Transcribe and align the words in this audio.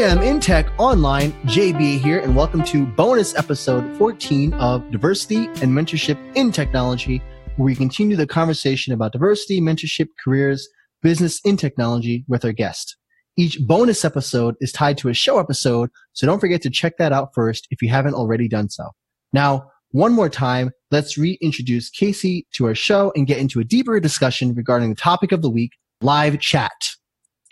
GM 0.00 0.24
in 0.24 0.40
Tech 0.40 0.66
Online, 0.78 1.30
JB 1.44 2.00
here, 2.00 2.20
and 2.20 2.34
welcome 2.34 2.64
to 2.64 2.86
bonus 2.86 3.34
episode 3.34 3.94
14 3.98 4.54
of 4.54 4.90
Diversity 4.90 5.44
and 5.44 5.76
Mentorship 5.76 6.18
in 6.34 6.52
Technology, 6.52 7.20
where 7.56 7.66
we 7.66 7.76
continue 7.76 8.16
the 8.16 8.26
conversation 8.26 8.94
about 8.94 9.12
diversity, 9.12 9.60
mentorship, 9.60 10.06
careers, 10.24 10.66
business 11.02 11.38
in 11.44 11.58
technology 11.58 12.24
with 12.28 12.46
our 12.46 12.52
guest. 12.52 12.96
Each 13.36 13.58
bonus 13.60 14.02
episode 14.02 14.54
is 14.62 14.72
tied 14.72 14.96
to 14.96 15.10
a 15.10 15.12
show 15.12 15.38
episode, 15.38 15.90
so 16.14 16.26
don't 16.26 16.40
forget 16.40 16.62
to 16.62 16.70
check 16.70 16.96
that 16.96 17.12
out 17.12 17.34
first 17.34 17.68
if 17.70 17.82
you 17.82 17.90
haven't 17.90 18.14
already 18.14 18.48
done 18.48 18.70
so. 18.70 18.88
Now, 19.34 19.70
one 19.90 20.14
more 20.14 20.30
time, 20.30 20.70
let's 20.90 21.18
reintroduce 21.18 21.90
Kasey 21.90 22.44
to 22.54 22.64
our 22.64 22.74
show 22.74 23.12
and 23.14 23.26
get 23.26 23.36
into 23.36 23.60
a 23.60 23.64
deeper 23.64 24.00
discussion 24.00 24.54
regarding 24.54 24.88
the 24.88 24.96
topic 24.96 25.30
of 25.30 25.42
the 25.42 25.50
week, 25.50 25.72
live 26.00 26.40
chat. 26.40 26.72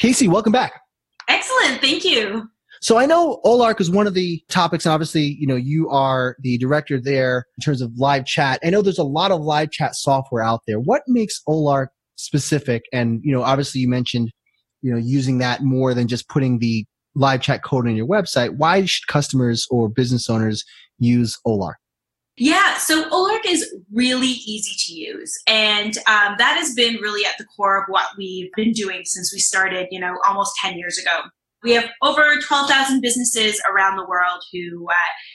Kasey, 0.00 0.28
welcome 0.28 0.52
back. 0.52 0.80
Excellent. 1.28 1.80
Thank 1.80 2.04
you. 2.04 2.48
So 2.80 2.96
I 2.96 3.06
know 3.06 3.40
Olark 3.44 3.80
is 3.80 3.90
one 3.90 4.06
of 4.06 4.14
the 4.14 4.40
topics, 4.48 4.86
and 4.86 4.92
obviously, 4.92 5.36
you 5.40 5.46
know, 5.46 5.56
you 5.56 5.88
are 5.90 6.36
the 6.40 6.58
director 6.58 7.00
there 7.00 7.46
in 7.56 7.62
terms 7.62 7.80
of 7.80 7.92
live 7.96 8.24
chat. 8.24 8.60
I 8.64 8.70
know 8.70 8.82
there's 8.82 8.98
a 8.98 9.04
lot 9.04 9.32
of 9.32 9.40
live 9.40 9.70
chat 9.70 9.96
software 9.96 10.42
out 10.42 10.62
there. 10.66 10.78
What 10.78 11.02
makes 11.08 11.42
Olark 11.48 11.88
specific? 12.14 12.84
And, 12.92 13.20
you 13.24 13.32
know, 13.32 13.42
obviously 13.42 13.80
you 13.80 13.88
mentioned, 13.88 14.30
you 14.80 14.92
know, 14.92 14.98
using 14.98 15.38
that 15.38 15.62
more 15.62 15.92
than 15.92 16.06
just 16.06 16.28
putting 16.28 16.60
the 16.60 16.84
live 17.16 17.40
chat 17.40 17.64
code 17.64 17.88
on 17.88 17.96
your 17.96 18.06
website. 18.06 18.56
Why 18.56 18.84
should 18.84 19.08
customers 19.08 19.66
or 19.70 19.88
business 19.88 20.30
owners 20.30 20.64
use 21.00 21.36
Olark? 21.44 21.74
Yeah, 22.38 22.76
so 22.78 23.08
Olark 23.10 23.40
is 23.46 23.74
really 23.92 24.28
easy 24.28 24.72
to 24.86 24.94
use. 24.94 25.36
And 25.48 25.96
um, 26.06 26.36
that 26.38 26.56
has 26.56 26.72
been 26.74 26.94
really 26.96 27.26
at 27.26 27.34
the 27.36 27.44
core 27.44 27.82
of 27.82 27.84
what 27.88 28.06
we've 28.16 28.50
been 28.56 28.72
doing 28.72 29.02
since 29.04 29.32
we 29.32 29.40
started, 29.40 29.88
you 29.90 29.98
know, 29.98 30.16
almost 30.24 30.54
10 30.62 30.78
years 30.78 30.98
ago. 30.98 31.28
We 31.64 31.72
have 31.72 31.90
over 32.02 32.36
12,000 32.40 33.00
businesses 33.00 33.60
around 33.68 33.96
the 33.96 34.06
world 34.06 34.40
who 34.52 34.86
uh, 34.88 34.94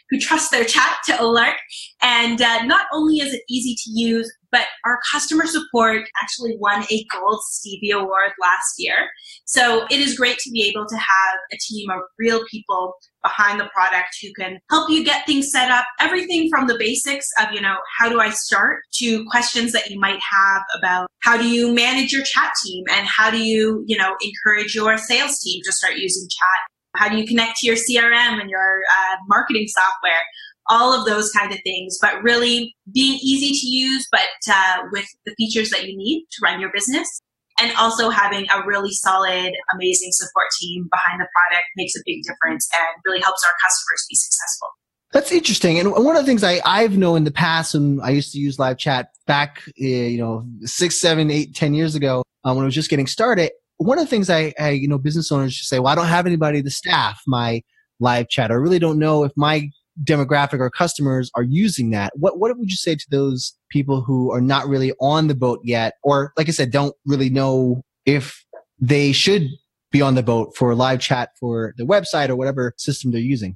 who 0.09 0.19
trust 0.19 0.51
their 0.51 0.63
chat 0.63 0.99
to 1.07 1.13
Olark, 1.13 1.55
and 2.01 2.41
uh, 2.41 2.63
not 2.63 2.85
only 2.93 3.17
is 3.17 3.33
it 3.33 3.41
easy 3.49 3.75
to 3.75 3.89
use, 3.89 4.33
but 4.53 4.67
our 4.85 4.99
customer 5.11 5.47
support 5.47 6.07
actually 6.21 6.55
won 6.59 6.85
a 6.91 7.05
Gold 7.11 7.41
Stevie 7.49 7.89
Award 7.89 8.31
last 8.39 8.75
year. 8.77 9.09
So 9.45 9.85
it 9.89 9.99
is 9.99 10.15
great 10.15 10.37
to 10.37 10.51
be 10.51 10.63
able 10.69 10.85
to 10.87 10.95
have 10.95 11.39
a 11.51 11.57
team 11.57 11.89
of 11.89 12.01
real 12.19 12.45
people 12.51 12.93
behind 13.23 13.59
the 13.59 13.69
product 13.73 14.15
who 14.21 14.31
can 14.33 14.59
help 14.69 14.91
you 14.91 15.03
get 15.03 15.25
things 15.25 15.51
set 15.51 15.71
up. 15.71 15.85
Everything 15.99 16.49
from 16.49 16.67
the 16.67 16.77
basics 16.77 17.27
of, 17.39 17.51
you 17.51 17.61
know, 17.61 17.77
how 17.97 18.09
do 18.09 18.19
I 18.19 18.29
start 18.29 18.83
to 18.99 19.25
questions 19.25 19.71
that 19.71 19.89
you 19.89 19.99
might 19.99 20.19
have 20.21 20.61
about 20.77 21.07
how 21.23 21.35
do 21.35 21.49
you 21.49 21.73
manage 21.73 22.13
your 22.13 22.23
chat 22.23 22.51
team 22.63 22.83
and 22.91 23.07
how 23.07 23.31
do 23.31 23.43
you, 23.43 23.83
you 23.87 23.97
know, 23.97 24.15
encourage 24.21 24.75
your 24.75 24.97
sales 24.99 25.39
team 25.39 25.61
to 25.65 25.71
start 25.71 25.95
using 25.95 26.27
chat 26.29 26.59
how 26.95 27.09
do 27.09 27.17
you 27.17 27.25
connect 27.25 27.57
to 27.57 27.65
your 27.65 27.75
crm 27.75 28.39
and 28.39 28.49
your 28.49 28.81
uh, 28.91 29.15
marketing 29.27 29.65
software 29.67 30.21
all 30.69 30.97
of 30.97 31.05
those 31.05 31.31
kind 31.31 31.51
of 31.51 31.59
things, 31.63 31.97
but 32.01 32.21
really 32.23 32.75
being 32.93 33.19
easy 33.21 33.53
to 33.53 33.67
use, 33.67 34.07
but 34.11 34.53
uh, 34.53 34.77
with 34.91 35.05
the 35.25 35.33
features 35.35 35.69
that 35.71 35.85
you 35.87 35.97
need 35.97 36.25
to 36.31 36.39
run 36.43 36.59
your 36.59 36.71
business. 36.73 37.21
And 37.59 37.71
also 37.77 38.09
having 38.09 38.47
a 38.49 38.65
really 38.65 38.91
solid, 38.91 39.53
amazing 39.75 40.09
support 40.11 40.47
team 40.59 40.89
behind 40.91 41.21
the 41.21 41.27
product 41.35 41.67
makes 41.75 41.95
a 41.95 41.99
big 42.03 42.23
difference 42.23 42.67
and 42.73 42.87
really 43.05 43.21
helps 43.21 43.45
our 43.45 43.51
customers 43.63 44.05
be 44.09 44.15
successful. 44.15 44.69
That's 45.11 45.31
interesting. 45.31 45.77
And 45.77 45.91
one 45.91 46.15
of 46.15 46.23
the 46.23 46.25
things 46.25 46.43
I, 46.43 46.61
I've 46.65 46.97
known 46.97 47.17
in 47.17 47.23
the 47.25 47.31
past, 47.31 47.75
and 47.75 48.01
I 48.01 48.09
used 48.09 48.31
to 48.31 48.39
use 48.39 48.57
live 48.57 48.79
chat 48.79 49.09
back, 49.27 49.61
uh, 49.67 49.85
you 49.85 50.17
know, 50.17 50.47
six, 50.63 50.99
seven, 50.99 51.29
eight, 51.29 51.53
ten 51.53 51.75
years 51.75 51.93
ago 51.93 52.23
um, 52.43 52.55
when 52.55 52.63
I 52.63 52.65
was 52.65 52.73
just 52.73 52.89
getting 52.89 53.05
started. 53.05 53.51
One 53.77 53.99
of 53.99 54.05
the 54.05 54.09
things 54.09 54.31
I, 54.31 54.51
I, 54.59 54.71
you 54.71 54.87
know, 54.87 54.97
business 54.97 55.31
owners 55.31 55.67
say, 55.67 55.77
well, 55.77 55.91
I 55.91 55.95
don't 55.95 56.07
have 56.07 56.25
anybody 56.25 56.63
to 56.63 56.71
staff 56.71 57.21
my 57.27 57.61
live 57.99 58.29
chat. 58.29 58.49
I 58.49 58.55
really 58.55 58.79
don't 58.79 58.97
know 58.97 59.23
if 59.23 59.31
my 59.35 59.69
demographic 60.01 60.59
or 60.59 60.69
customers 60.69 61.29
are 61.35 61.43
using 61.43 61.91
that. 61.91 62.11
What 62.15 62.39
what 62.39 62.57
would 62.57 62.69
you 62.69 62.77
say 62.77 62.95
to 62.95 63.05
those 63.09 63.55
people 63.69 64.01
who 64.01 64.31
are 64.31 64.41
not 64.41 64.67
really 64.67 64.93
on 64.99 65.27
the 65.27 65.35
boat 65.35 65.59
yet, 65.63 65.95
or 66.03 66.33
like 66.37 66.47
I 66.47 66.51
said, 66.51 66.71
don't 66.71 66.95
really 67.05 67.29
know 67.29 67.83
if 68.05 68.43
they 68.79 69.11
should 69.11 69.47
be 69.91 70.01
on 70.01 70.15
the 70.15 70.23
boat 70.23 70.55
for 70.55 70.73
live 70.73 70.99
chat 70.99 71.29
for 71.39 71.73
the 71.77 71.83
website 71.83 72.29
or 72.29 72.35
whatever 72.35 72.73
system 72.77 73.11
they're 73.11 73.21
using? 73.21 73.55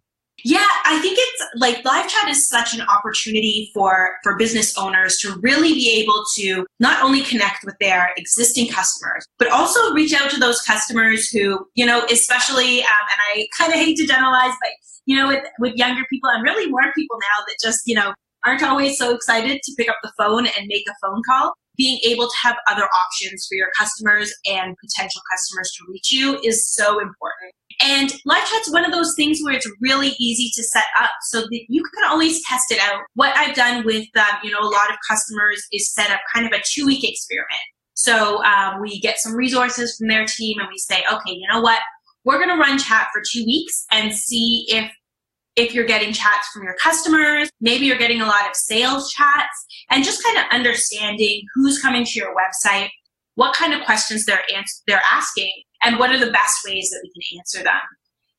It's 1.39 1.61
like 1.61 1.85
live 1.85 2.09
chat 2.09 2.29
is 2.29 2.47
such 2.49 2.73
an 2.73 2.81
opportunity 2.81 3.71
for 3.73 4.15
for 4.23 4.37
business 4.37 4.77
owners 4.77 5.17
to 5.19 5.35
really 5.41 5.73
be 5.73 6.01
able 6.01 6.23
to 6.35 6.65
not 6.79 7.03
only 7.03 7.21
connect 7.21 7.63
with 7.63 7.75
their 7.79 8.11
existing 8.17 8.69
customers, 8.69 9.25
but 9.37 9.51
also 9.51 9.93
reach 9.93 10.13
out 10.13 10.29
to 10.31 10.39
those 10.39 10.61
customers 10.61 11.29
who, 11.29 11.67
you 11.75 11.85
know, 11.85 12.05
especially, 12.11 12.81
um, 12.81 13.05
and 13.11 13.19
I 13.35 13.47
kind 13.57 13.71
of 13.71 13.79
hate 13.79 13.97
to 13.97 14.07
generalize, 14.07 14.53
but 14.59 14.69
you 15.05 15.15
know, 15.15 15.27
with, 15.27 15.43
with 15.59 15.75
younger 15.75 16.03
people 16.09 16.29
and 16.29 16.43
really 16.43 16.69
more 16.69 16.91
people 16.93 17.17
now 17.17 17.45
that 17.45 17.55
just, 17.63 17.81
you 17.85 17.95
know, 17.95 18.13
aren't 18.45 18.63
always 18.63 18.97
so 18.97 19.13
excited 19.13 19.61
to 19.63 19.73
pick 19.77 19.89
up 19.89 19.97
the 20.03 20.11
phone 20.17 20.45
and 20.45 20.67
make 20.67 20.83
a 20.89 20.93
phone 21.01 21.21
call. 21.27 21.53
Being 21.77 21.99
able 22.05 22.27
to 22.27 22.37
have 22.41 22.55
other 22.69 22.85
options 22.85 23.45
for 23.47 23.55
your 23.55 23.69
customers 23.77 24.33
and 24.47 24.75
potential 24.77 25.21
customers 25.31 25.71
to 25.77 25.85
reach 25.89 26.11
you 26.11 26.39
is 26.43 26.67
so 26.67 26.99
important. 26.99 27.53
And 27.79 28.11
live 28.25 28.43
chat's 28.49 28.71
one 28.71 28.85
of 28.85 28.91
those 28.91 29.13
things 29.15 29.39
where 29.43 29.53
it's 29.53 29.69
really 29.81 30.15
easy 30.19 30.49
to 30.55 30.63
set 30.63 30.85
up 30.99 31.11
so 31.23 31.41
that 31.41 31.65
you 31.69 31.83
can 31.83 32.09
always 32.09 32.41
test 32.45 32.71
it 32.71 32.79
out. 32.81 33.01
What 33.13 33.35
I've 33.37 33.55
done 33.55 33.85
with, 33.85 34.07
um, 34.17 34.39
you 34.43 34.51
know, 34.51 34.59
a 34.59 34.69
lot 34.69 34.89
of 34.89 34.97
customers 35.07 35.61
is 35.71 35.93
set 35.93 36.09
up 36.09 36.19
kind 36.33 36.47
of 36.47 36.53
a 36.53 36.63
two 36.65 36.85
week 36.85 37.07
experiment. 37.07 37.61
So 37.93 38.43
um, 38.43 38.81
we 38.81 38.99
get 38.99 39.19
some 39.19 39.35
resources 39.35 39.95
from 39.97 40.07
their 40.07 40.25
team 40.25 40.59
and 40.59 40.67
we 40.71 40.77
say, 40.77 41.03
okay, 41.11 41.31
you 41.31 41.47
know 41.51 41.61
what? 41.61 41.81
We're 42.23 42.37
going 42.37 42.49
to 42.49 42.61
run 42.61 42.79
chat 42.79 43.07
for 43.13 43.21
two 43.31 43.43
weeks 43.45 43.85
and 43.91 44.13
see 44.13 44.65
if 44.69 44.91
if 45.55 45.73
you're 45.73 45.85
getting 45.85 46.13
chats 46.13 46.47
from 46.53 46.63
your 46.63 46.75
customers, 46.75 47.49
maybe 47.59 47.87
you're 47.87 47.97
getting 47.97 48.21
a 48.21 48.27
lot 48.27 48.47
of 48.47 48.55
sales 48.55 49.11
chats, 49.11 49.65
and 49.89 50.03
just 50.03 50.23
kind 50.23 50.37
of 50.37 50.43
understanding 50.51 51.41
who's 51.55 51.81
coming 51.81 52.05
to 52.05 52.11
your 52.19 52.35
website, 52.35 52.89
what 53.33 53.55
kind 53.55 53.73
of 53.73 53.83
questions 53.83 54.25
they're 54.25 54.43
ans- 54.55 54.83
they're 54.87 55.01
asking, 55.11 55.51
and 55.83 55.99
what 55.99 56.11
are 56.11 56.19
the 56.19 56.31
best 56.31 56.59
ways 56.65 56.89
that 56.89 57.01
we 57.03 57.11
can 57.11 57.39
answer 57.39 57.63
them. 57.63 57.81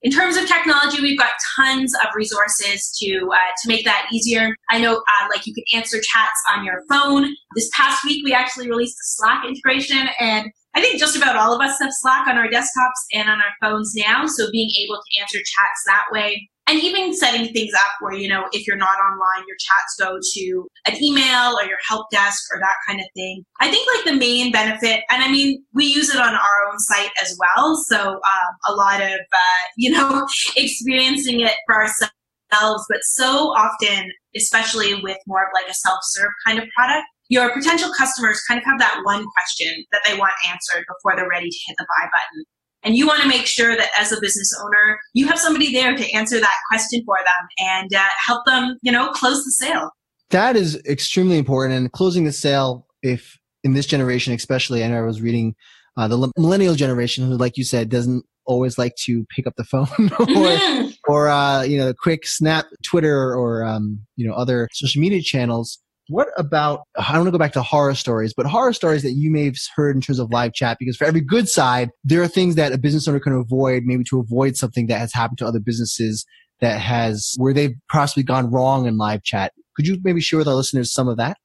In 0.02 0.12
terms 0.12 0.36
of 0.36 0.46
technology, 0.46 1.02
we've 1.02 1.18
got 1.18 1.30
tons 1.56 1.92
of 2.04 2.14
resources 2.14 2.96
to 3.00 3.28
uh, 3.32 3.52
to 3.62 3.68
make 3.68 3.84
that 3.84 4.06
easier. 4.12 4.54
I 4.70 4.78
know, 4.78 4.96
uh, 4.96 5.28
like 5.34 5.44
you 5.44 5.52
can 5.52 5.64
answer 5.74 5.96
chats 5.96 6.40
on 6.54 6.64
your 6.64 6.82
phone. 6.88 7.34
This 7.56 7.68
past 7.74 8.04
week, 8.04 8.24
we 8.24 8.32
actually 8.32 8.68
released 8.70 8.94
the 8.94 9.24
Slack 9.24 9.44
integration, 9.44 10.08
and 10.20 10.52
I 10.74 10.80
think 10.80 11.00
just 11.00 11.16
about 11.16 11.34
all 11.34 11.52
of 11.52 11.60
us 11.60 11.80
have 11.80 11.90
Slack 11.92 12.28
on 12.28 12.38
our 12.38 12.46
desktops 12.46 13.02
and 13.12 13.28
on 13.28 13.38
our 13.38 13.54
phones 13.60 13.92
now. 13.96 14.26
So 14.26 14.48
being 14.52 14.70
able 14.84 14.96
to 14.96 15.20
answer 15.20 15.38
chats 15.38 15.82
that 15.86 16.04
way 16.12 16.48
and 16.68 16.78
even 16.80 17.14
setting 17.14 17.52
things 17.52 17.72
up 17.74 17.90
where 18.00 18.14
you 18.14 18.28
know 18.28 18.44
if 18.52 18.66
you're 18.66 18.76
not 18.76 18.98
online 18.98 19.44
your 19.48 19.56
chats 19.58 19.96
go 19.98 20.18
to 20.20 20.68
an 20.86 21.02
email 21.02 21.58
or 21.58 21.64
your 21.64 21.78
help 21.88 22.06
desk 22.10 22.44
or 22.52 22.60
that 22.60 22.76
kind 22.86 23.00
of 23.00 23.06
thing. 23.14 23.44
I 23.60 23.70
think 23.70 23.88
like 23.96 24.04
the 24.04 24.18
main 24.18 24.52
benefit 24.52 25.02
and 25.10 25.22
i 25.22 25.30
mean 25.30 25.64
we 25.74 25.86
use 25.86 26.14
it 26.14 26.20
on 26.20 26.34
our 26.34 26.70
own 26.70 26.78
site 26.78 27.10
as 27.22 27.36
well. 27.38 27.76
So 27.86 27.98
um, 27.98 28.52
a 28.68 28.72
lot 28.74 29.00
of 29.00 29.10
uh, 29.10 29.62
you 29.76 29.90
know 29.90 30.26
experiencing 30.56 31.40
it 31.40 31.54
for 31.66 31.76
ourselves 31.76 32.12
but 32.50 33.02
so 33.02 33.52
often 33.54 34.10
especially 34.36 34.94
with 35.02 35.18
more 35.26 35.42
of 35.42 35.48
like 35.54 35.70
a 35.70 35.74
self-serve 35.74 36.30
kind 36.46 36.58
of 36.58 36.64
product 36.74 37.04
your 37.28 37.52
potential 37.52 37.90
customers 37.96 38.40
kind 38.48 38.58
of 38.58 38.64
have 38.64 38.78
that 38.78 39.00
one 39.04 39.24
question 39.26 39.84
that 39.92 40.00
they 40.06 40.16
want 40.16 40.32
answered 40.48 40.84
before 40.88 41.14
they're 41.14 41.28
ready 41.28 41.50
to 41.50 41.58
hit 41.66 41.76
the 41.78 41.86
buy 41.86 42.06
button 42.06 42.44
and 42.84 42.96
you 42.96 43.06
want 43.06 43.22
to 43.22 43.28
make 43.28 43.46
sure 43.46 43.76
that 43.76 43.88
as 43.98 44.12
a 44.12 44.20
business 44.20 44.52
owner, 44.62 44.98
you 45.14 45.26
have 45.26 45.38
somebody 45.38 45.72
there 45.72 45.96
to 45.96 46.12
answer 46.12 46.38
that 46.40 46.54
question 46.68 47.02
for 47.04 47.16
them 47.18 47.48
and 47.58 47.94
uh, 47.94 48.04
help 48.24 48.44
them, 48.46 48.78
you 48.82 48.92
know, 48.92 49.10
close 49.10 49.44
the 49.44 49.50
sale. 49.50 49.90
That 50.30 50.56
is 50.56 50.76
extremely 50.86 51.38
important. 51.38 51.74
And 51.74 51.90
closing 51.92 52.24
the 52.24 52.32
sale, 52.32 52.86
if 53.02 53.38
in 53.64 53.74
this 53.74 53.86
generation, 53.86 54.32
especially, 54.32 54.84
I 54.84 54.88
know 54.88 54.98
I 54.98 55.06
was 55.06 55.20
reading 55.20 55.54
uh, 55.96 56.06
the 56.06 56.30
millennial 56.36 56.74
generation 56.74 57.26
who, 57.26 57.36
like 57.36 57.56
you 57.56 57.64
said, 57.64 57.88
doesn't 57.88 58.24
always 58.44 58.78
like 58.78 58.94
to 58.96 59.26
pick 59.34 59.46
up 59.46 59.54
the 59.56 59.64
phone 59.64 59.86
or, 59.98 60.26
mm-hmm. 60.26 60.88
or 61.08 61.28
uh, 61.28 61.62
you 61.62 61.78
know, 61.78 61.92
quick 61.92 62.26
snap 62.26 62.66
Twitter 62.84 63.34
or, 63.34 63.64
um, 63.64 64.00
you 64.16 64.26
know, 64.26 64.34
other 64.34 64.68
social 64.72 65.00
media 65.00 65.20
channels 65.20 65.78
what 66.08 66.28
about, 66.36 66.82
I 66.96 67.12
don't 67.12 67.20
want 67.20 67.28
to 67.28 67.32
go 67.32 67.38
back 67.38 67.52
to 67.52 67.62
horror 67.62 67.94
stories, 67.94 68.32
but 68.34 68.46
horror 68.46 68.72
stories 68.72 69.02
that 69.02 69.12
you 69.12 69.30
may 69.30 69.44
have 69.44 69.56
heard 69.74 69.94
in 69.94 70.02
terms 70.02 70.18
of 70.18 70.30
live 70.30 70.54
chat? 70.54 70.78
Because 70.78 70.96
for 70.96 71.04
every 71.04 71.20
good 71.20 71.48
side, 71.48 71.90
there 72.04 72.22
are 72.22 72.28
things 72.28 72.54
that 72.54 72.72
a 72.72 72.78
business 72.78 73.06
owner 73.06 73.20
can 73.20 73.34
avoid, 73.34 73.84
maybe 73.84 74.04
to 74.04 74.18
avoid 74.18 74.56
something 74.56 74.86
that 74.86 74.98
has 74.98 75.12
happened 75.12 75.38
to 75.38 75.46
other 75.46 75.60
businesses 75.60 76.24
that 76.60 76.80
has, 76.80 77.34
where 77.36 77.52
they've 77.52 77.76
possibly 77.90 78.22
gone 78.22 78.50
wrong 78.50 78.86
in 78.86 78.96
live 78.96 79.22
chat. 79.22 79.52
Could 79.76 79.86
you 79.86 79.98
maybe 80.02 80.20
share 80.20 80.38
with 80.38 80.48
our 80.48 80.54
listeners 80.54 80.92
some 80.92 81.08
of 81.08 81.16
that? 81.18 81.36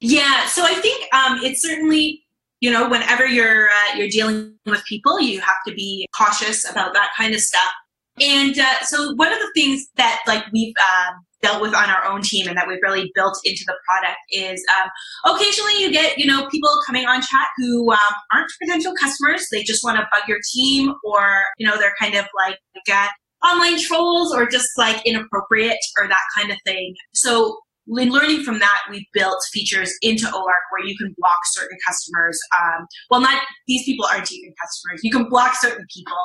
Yeah, 0.00 0.46
so 0.46 0.62
I 0.64 0.74
think 0.74 1.12
um, 1.14 1.40
it's 1.42 1.62
certainly 1.62 2.22
you 2.60 2.70
know 2.70 2.88
whenever 2.88 3.26
you're 3.26 3.68
uh, 3.68 3.96
you're 3.96 4.08
dealing 4.08 4.54
with 4.66 4.84
people, 4.84 5.20
you 5.20 5.40
have 5.40 5.56
to 5.66 5.74
be 5.74 6.06
cautious 6.16 6.68
about 6.68 6.94
that 6.94 7.10
kind 7.16 7.34
of 7.34 7.40
stuff. 7.40 7.72
And 8.20 8.58
uh, 8.58 8.80
so 8.82 9.14
one 9.14 9.32
of 9.32 9.38
the 9.38 9.50
things 9.54 9.86
that 9.96 10.20
like 10.26 10.44
we've 10.52 10.74
um, 10.80 11.25
dealt 11.42 11.60
with 11.60 11.74
on 11.74 11.88
our 11.90 12.04
own 12.04 12.22
team 12.22 12.48
and 12.48 12.56
that 12.56 12.66
we've 12.66 12.78
really 12.82 13.10
built 13.14 13.38
into 13.44 13.62
the 13.66 13.74
product 13.88 14.18
is 14.30 14.64
um, 14.80 15.34
occasionally 15.34 15.80
you 15.80 15.92
get 15.92 16.18
you 16.18 16.26
know 16.26 16.48
people 16.48 16.70
coming 16.86 17.06
on 17.06 17.20
chat 17.20 17.48
who 17.58 17.90
um, 17.92 18.14
aren't 18.32 18.50
potential 18.62 18.92
customers. 19.00 19.46
They 19.52 19.62
just 19.62 19.84
want 19.84 19.98
to 19.98 20.06
bug 20.12 20.28
your 20.28 20.38
team 20.52 20.94
or 21.04 21.42
you 21.58 21.66
know 21.66 21.76
they're 21.78 21.94
kind 22.00 22.14
of 22.14 22.26
like 22.38 22.58
uh, 22.90 23.08
online 23.46 23.80
trolls 23.80 24.34
or 24.34 24.46
just 24.46 24.68
like 24.76 25.04
inappropriate 25.04 25.78
or 25.98 26.08
that 26.08 26.22
kind 26.36 26.50
of 26.50 26.58
thing. 26.64 26.94
So 27.14 27.58
in 27.88 28.10
learning 28.10 28.42
from 28.42 28.58
that, 28.58 28.80
we 28.90 29.08
built 29.12 29.38
features 29.52 29.92
into 30.02 30.26
Olark 30.26 30.66
where 30.70 30.84
you 30.84 30.96
can 30.96 31.14
block 31.18 31.38
certain 31.44 31.78
customers. 31.86 32.38
Um, 32.60 32.86
well, 33.10 33.20
not 33.20 33.42
these 33.66 33.84
people 33.84 34.06
aren't 34.06 34.30
even 34.32 34.52
customers. 34.60 35.00
You 35.02 35.10
can 35.10 35.28
block 35.28 35.54
certain 35.54 35.86
people 35.94 36.16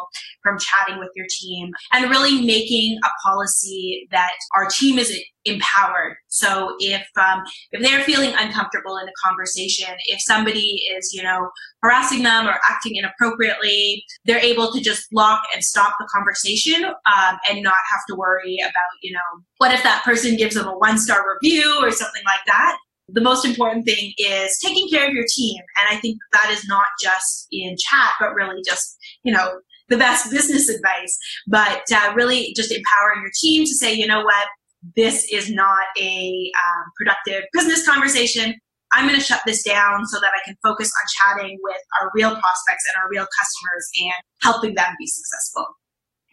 from 0.43 0.57
chatting 0.59 0.99
with 0.99 1.09
your 1.15 1.27
team 1.29 1.71
and 1.93 2.09
really 2.09 2.45
making 2.45 2.97
a 3.03 3.09
policy 3.27 4.07
that 4.11 4.33
our 4.55 4.67
team 4.67 4.97
is 4.97 5.17
empowered. 5.45 6.17
So 6.27 6.75
if 6.79 7.05
um, 7.17 7.43
if 7.71 7.81
they're 7.81 8.03
feeling 8.03 8.33
uncomfortable 8.37 8.97
in 8.97 9.07
a 9.07 9.11
conversation, 9.23 9.93
if 10.07 10.21
somebody 10.21 10.83
is 10.95 11.13
you 11.13 11.23
know 11.23 11.49
harassing 11.81 12.23
them 12.23 12.47
or 12.47 12.59
acting 12.69 12.95
inappropriately, 12.95 14.03
they're 14.25 14.39
able 14.39 14.71
to 14.71 14.81
just 14.81 15.09
block 15.11 15.41
and 15.53 15.63
stop 15.63 15.95
the 15.99 16.07
conversation 16.13 16.85
um, 16.85 17.37
and 17.49 17.63
not 17.63 17.73
have 17.91 18.01
to 18.09 18.15
worry 18.15 18.57
about 18.61 18.73
you 19.01 19.11
know 19.11 19.43
what 19.57 19.73
if 19.73 19.83
that 19.83 20.03
person 20.03 20.37
gives 20.37 20.55
them 20.55 20.67
a 20.67 20.77
one 20.77 20.97
star 20.97 21.23
review 21.33 21.79
or 21.81 21.91
something 21.91 22.23
like 22.25 22.45
that. 22.47 22.77
The 23.13 23.21
most 23.21 23.43
important 23.43 23.85
thing 23.85 24.13
is 24.17 24.57
taking 24.59 24.87
care 24.89 25.05
of 25.05 25.13
your 25.13 25.25
team, 25.35 25.57
and 25.79 25.97
I 25.97 25.99
think 25.99 26.17
that 26.31 26.49
is 26.51 26.65
not 26.67 26.85
just 27.01 27.47
in 27.51 27.75
chat, 27.77 28.11
but 28.19 28.33
really 28.33 28.61
just 28.65 28.97
you 29.23 29.33
know 29.33 29.59
the 29.91 29.97
best 29.97 30.31
business 30.31 30.69
advice, 30.69 31.19
but 31.47 31.83
uh, 31.93 32.13
really 32.15 32.53
just 32.55 32.71
empowering 32.71 33.21
your 33.21 33.31
team 33.39 33.65
to 33.65 33.75
say, 33.75 33.93
you 33.93 34.07
know 34.07 34.23
what, 34.23 34.47
this 34.95 35.25
is 35.31 35.51
not 35.51 35.79
a 35.99 36.51
um, 36.55 36.91
productive 36.97 37.43
business 37.53 37.85
conversation. 37.85 38.55
I'm 38.93 39.07
going 39.07 39.19
to 39.19 39.25
shut 39.25 39.41
this 39.45 39.63
down 39.63 40.05
so 40.07 40.19
that 40.19 40.31
I 40.35 40.43
can 40.45 40.55
focus 40.61 40.91
on 40.91 41.35
chatting 41.35 41.57
with 41.61 41.77
our 42.01 42.11
real 42.13 42.31
prospects 42.31 42.83
and 42.93 43.01
our 43.01 43.09
real 43.09 43.25
customers 43.39 43.89
and 44.01 44.23
helping 44.41 44.75
them 44.75 44.93
be 44.99 45.07
successful. 45.07 45.65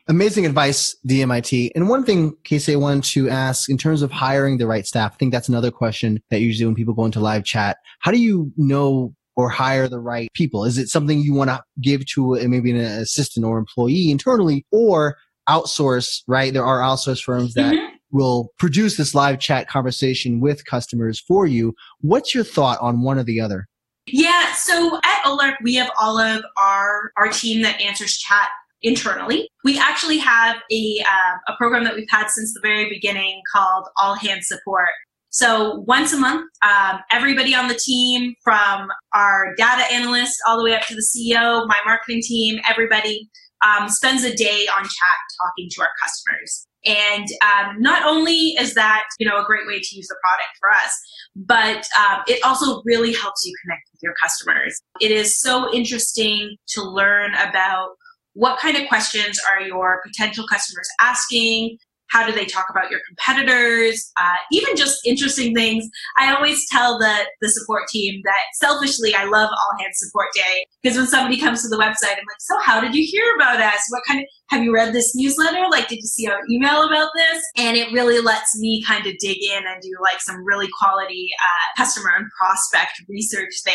Amazing 0.09 0.47
advice, 0.47 0.97
DMIT. 1.06 1.71
And 1.75 1.89
one 1.89 2.03
thing, 2.03 2.33
Kasey, 2.45 2.73
I 2.73 2.77
wanted 2.77 3.05
to 3.05 3.29
ask 3.29 3.69
in 3.69 3.77
terms 3.77 4.00
of 4.00 4.11
hiring 4.11 4.56
the 4.56 4.67
right 4.67 4.87
staff, 4.87 5.12
I 5.12 5.17
think 5.17 5.33
that's 5.33 5.50
another 5.50 5.71
question 5.71 6.21
that 6.31 6.41
usually 6.41 6.65
when 6.67 6.75
people 6.75 6.95
go 6.95 7.05
into 7.05 7.21
live 7.21 7.45
chat, 7.45 7.77
how 8.00 8.11
do 8.11 8.19
you 8.19 8.50
know 8.56 9.15
or 9.37 9.50
hire 9.50 9.87
the 9.87 10.00
right 10.00 10.33
people? 10.33 10.65
Is 10.65 10.79
it 10.79 10.89
something 10.89 11.21
you 11.21 11.35
want 11.35 11.50
to 11.50 11.62
give 11.81 12.06
to 12.06 12.37
a, 12.37 12.49
maybe 12.49 12.71
an 12.71 12.79
assistant 12.79 13.45
or 13.45 13.59
employee 13.59 14.11
internally 14.11 14.65
or 14.73 15.17
outsource, 15.49 16.23
right? 16.27 16.53
There 16.53 16.65
are 16.65 16.81
outsource 16.81 17.23
firms 17.23 17.55
that 17.55 17.75
mm-hmm 17.75 17.88
will 18.10 18.52
produce 18.58 18.96
this 18.96 19.14
live 19.14 19.38
chat 19.38 19.69
conversation 19.69 20.40
with 20.40 20.64
customers 20.64 21.20
for 21.20 21.46
you. 21.46 21.75
What's 22.00 22.34
your 22.34 22.44
thought 22.44 22.78
on 22.81 23.02
one 23.02 23.19
or 23.19 23.25
the 23.25 23.40
other? 23.40 23.66
Yeah, 24.06 24.55
so 24.55 24.99
at 25.05 25.25
Olark, 25.25 25.56
we 25.62 25.75
have 25.75 25.90
all 26.00 26.19
of 26.19 26.43
our, 26.56 27.12
our 27.19 27.28
team 27.28 27.62
that 27.62 27.81
answers 27.81 28.16
chat 28.16 28.49
internally. 28.82 29.49
We 29.64 29.78
actually 29.78 30.19
have 30.19 30.56
a, 30.70 31.05
uh, 31.06 31.52
a 31.52 31.56
program 31.56 31.84
that 31.84 31.94
we've 31.94 32.08
had 32.08 32.28
since 32.28 32.55
the 32.55 32.60
very 32.62 32.88
beginning 32.88 33.43
called 33.52 33.87
All 34.00 34.14
Hands 34.14 34.46
Support. 34.46 34.88
So 35.31 35.84
once 35.87 36.12
a 36.14 36.16
month, 36.16 36.49
um, 36.62 37.00
everybody 37.12 37.54
on 37.54 37.69
the 37.69 37.75
team, 37.75 38.34
from 38.43 38.88
our 39.14 39.54
data 39.56 39.84
analyst 39.93 40.38
all 40.49 40.56
the 40.56 40.64
way 40.64 40.75
up 40.75 40.82
to 40.87 40.94
the 40.94 41.02
CEO, 41.02 41.66
my 41.66 41.78
marketing 41.84 42.22
team, 42.22 42.61
everybody 42.69 43.28
um, 43.64 43.88
spends 43.88 44.25
a 44.25 44.34
day 44.34 44.66
on 44.76 44.82
chat 44.84 45.19
talking 45.40 45.69
to 45.70 45.82
our 45.82 45.90
customers. 46.02 46.66
And 46.84 47.26
um, 47.43 47.81
not 47.81 48.06
only 48.06 48.55
is 48.58 48.75
that 48.75 49.05
you 49.19 49.28
know 49.28 49.40
a 49.40 49.44
great 49.44 49.66
way 49.66 49.81
to 49.81 49.96
use 49.96 50.06
the 50.06 50.16
product 50.22 50.56
for 50.60 50.70
us, 50.70 50.99
but 51.34 51.88
um, 51.99 52.22
it 52.28 52.43
also 52.44 52.82
really 52.84 53.12
helps 53.12 53.44
you 53.44 53.52
connect 53.62 53.82
with 53.93 54.00
your 54.02 54.14
customers. 54.22 54.81
It 55.00 55.10
is 55.10 55.38
so 55.40 55.72
interesting 55.75 56.56
to 56.69 56.82
learn 56.82 57.34
about 57.34 57.90
what 58.34 58.60
kind 58.60 58.76
of 58.76 58.88
questions 58.88 59.40
are 59.50 59.61
your 59.61 60.00
potential 60.06 60.46
customers 60.46 60.88
asking 61.00 61.76
how 62.10 62.26
do 62.26 62.32
they 62.32 62.44
talk 62.44 62.66
about 62.70 62.90
your 62.90 63.00
competitors 63.06 64.10
uh, 64.19 64.37
even 64.52 64.76
just 64.76 64.99
interesting 65.06 65.55
things. 65.55 65.88
I 66.16 66.34
always 66.34 66.66
tell 66.70 66.99
the, 66.99 67.26
the 67.40 67.49
support 67.50 67.88
team 67.88 68.20
that 68.25 68.40
selfishly 68.55 69.14
i 69.14 69.25
love 69.25 69.49
all 69.50 69.78
hands 69.78 69.99
support 69.99 70.28
day 70.34 70.66
because 70.82 70.96
when 70.96 71.06
somebody 71.06 71.38
comes 71.38 71.62
to 71.62 71.69
the 71.69 71.76
website 71.76 72.12
i'm 72.12 72.28
like 72.28 72.40
so 72.40 72.58
how 72.60 72.81
did 72.81 72.94
you 72.94 73.06
hear 73.06 73.25
about 73.37 73.60
us? 73.60 73.87
What 73.90 74.02
kind 74.06 74.20
of 74.20 74.26
have 74.49 74.62
you 74.62 74.72
read 74.72 74.93
this 74.93 75.14
newsletter? 75.14 75.64
Like 75.70 75.88
did 75.88 75.96
you 75.96 76.06
see 76.06 76.26
our 76.26 76.40
email 76.50 76.82
about 76.82 77.10
this? 77.14 77.43
And 77.56 77.76
it 77.76 77.93
really 77.93 78.20
lets 78.20 78.58
me 78.58 78.82
kind 78.87 79.06
of 79.06 79.14
dig 79.19 79.38
in 79.43 79.62
and 79.66 79.81
do 79.82 79.90
like 80.02 80.20
some 80.20 80.44
really 80.44 80.69
quality 80.78 81.28
uh, 81.40 81.82
customer 81.82 82.11
and 82.16 82.26
prospect 82.38 83.02
research 83.08 83.54
there. 83.64 83.75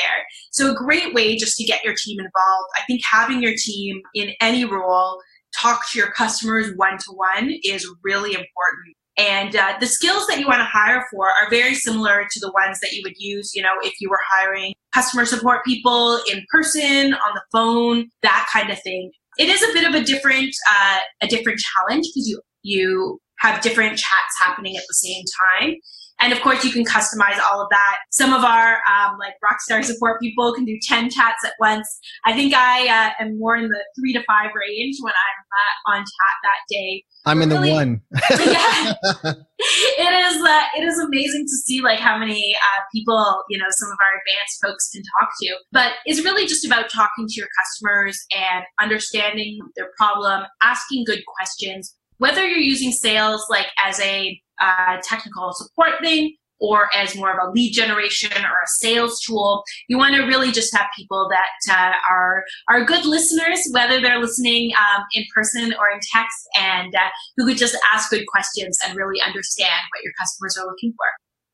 So 0.51 0.71
a 0.71 0.75
great 0.75 1.13
way 1.13 1.36
just 1.38 1.57
to 1.57 1.63
get 1.63 1.83
your 1.83 1.95
team 2.03 2.19
involved. 2.19 2.69
I 2.77 2.83
think 2.88 3.01
having 3.09 3.41
your 3.41 3.53
team 3.57 4.01
in 4.13 4.31
any 4.41 4.65
role 4.65 5.19
talk 5.59 5.89
to 5.91 6.00
your 6.00 6.11
customers 6.11 6.71
one 6.75 6.97
to 6.97 7.11
one 7.11 7.51
is 7.63 7.88
really 8.03 8.33
important. 8.33 8.95
And 9.17 9.55
uh, 9.55 9.75
the 9.79 9.85
skills 9.85 10.25
that 10.27 10.39
you 10.39 10.47
want 10.47 10.59
to 10.59 10.65
hire 10.65 11.05
for 11.11 11.27
are 11.27 11.50
very 11.50 11.75
similar 11.75 12.25
to 12.29 12.39
the 12.39 12.51
ones 12.51 12.79
that 12.79 12.94
you 12.94 13.01
would 13.03 13.13
use, 13.17 13.53
you 13.53 13.61
know, 13.61 13.73
if 13.81 13.94
you 14.00 14.09
were 14.09 14.19
hiring 14.31 14.73
customer 14.91 15.25
support 15.25 15.63
people 15.65 16.19
in 16.31 16.44
person, 16.51 17.13
on 17.13 17.33
the 17.35 17.41
phone, 17.51 18.09
that 18.23 18.47
kind 18.51 18.71
of 18.71 18.81
thing. 18.81 19.11
It 19.38 19.50
is 19.50 19.61
a 19.63 19.73
bit 19.73 19.88
of 19.88 19.95
a 19.95 20.03
different, 20.03 20.55
uh, 20.71 20.97
a 21.21 21.27
different 21.27 21.59
challenge 21.59 22.05
because 22.13 22.27
you 22.27 22.41
you 22.63 23.19
have 23.39 23.61
different 23.61 23.97
chats 23.97 24.39
happening 24.39 24.77
at 24.77 24.83
the 24.88 24.94
same 24.94 25.23
time. 25.59 25.75
And 26.24 26.31
of 26.31 26.40
course, 26.40 26.64
you 26.64 26.72
can 26.72 26.86
customize 26.86 27.38
all 27.38 27.62
of 27.62 27.68
that. 27.70 27.98
Some 28.12 28.31
of 28.31 28.46
our 28.46 28.75
um, 28.90 29.18
like 29.20 29.34
rockstar 29.44 29.84
support 29.84 30.22
people 30.22 30.54
can 30.54 30.64
do 30.64 30.80
10 30.81 31.10
chats 31.10 31.44
at 31.44 31.52
once. 31.60 32.00
I 32.25 32.31
think 32.31 32.54
I 32.56 32.88
uh, 32.88 33.12
am 33.20 33.38
more 33.38 33.58
in 33.58 33.68
the 33.68 33.86
three 34.00 34.14
to 34.14 34.24
five 34.25 34.52
range 34.56 34.96
when 35.02 35.12
I'm 35.12 35.44
uh, 35.52 35.98
on 35.98 36.00
chat 36.00 36.36
that 36.44 36.60
day. 36.70 37.04
I'm 37.25 37.42
in 37.42 37.50
really, 37.50 37.68
the 37.68 37.74
one. 37.74 38.02
yeah, 38.30 38.94
it 39.60 40.34
is. 40.34 40.42
Uh, 40.42 40.62
it 40.78 40.84
is 40.86 40.98
amazing 40.98 41.44
to 41.44 41.58
see 41.66 41.81
like 41.81 42.00
how 42.00 42.18
many 42.18 42.56
uh, 42.56 42.81
people 42.94 43.44
you 43.50 43.58
know 43.58 43.66
some 43.70 43.90
of 43.90 43.98
our 44.00 44.22
advanced 44.22 44.60
folks 44.64 44.90
can 44.92 45.04
talk 45.20 45.30
to. 45.42 45.56
But 45.74 45.92
it's 46.06 46.24
really 46.24 46.48
just 46.48 46.66
about 46.66 46.90
talking 46.90 47.28
to 47.28 47.34
your 47.36 47.50
customers 47.60 48.25
and 48.34 48.64
understanding 48.80 49.60
their 49.75 49.90
problem, 49.98 50.44
asking 50.62 51.04
good 51.06 51.22
questions. 51.38 51.94
Whether 52.18 52.48
you're 52.48 52.60
using 52.60 52.92
sales 52.92 53.46
like 53.50 53.68
as 53.84 54.00
a 54.00 54.40
uh, 54.61 54.97
technical 55.03 55.51
support 55.53 55.94
thing 56.01 56.35
or 56.63 56.88
as 56.95 57.15
more 57.15 57.29
of 57.29 57.38
a 57.45 57.51
lead 57.51 57.73
generation 57.73 58.31
or 58.31 58.61
a 58.63 58.67
sales 58.67 59.19
tool. 59.21 59.63
You 59.89 59.98
want 59.98 60.15
to 60.15 60.22
really 60.22 60.51
just 60.51 60.75
have 60.75 60.88
people 60.98 61.29
that 61.29 61.74
uh, 61.75 61.93
are 62.10 62.45
are 62.69 62.86
good 62.86 63.05
listeners, 63.05 63.60
whether 63.72 64.01
they're 64.01 64.19
listening 64.19 64.72
um, 64.77 65.03
in 65.13 65.25
person 65.36 65.74
or 65.74 65.89
in 65.89 66.00
text, 66.13 66.38
and 66.57 66.95
uh, 66.95 67.10
who 67.36 67.45
could 67.45 67.57
just 67.57 67.75
ask 67.93 68.10
good 68.10 68.25
questions 68.27 68.77
and 68.86 68.98
really 68.98 69.22
understand 69.22 69.81
what 69.93 70.03
your 70.03 70.13
customers 70.19 70.57
are 70.57 70.65
looking 70.65 70.93
for. 70.93 71.05